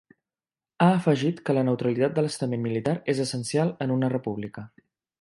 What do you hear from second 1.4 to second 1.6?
que